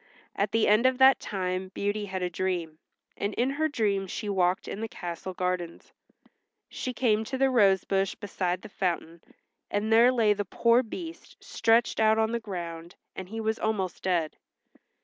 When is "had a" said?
2.05-2.29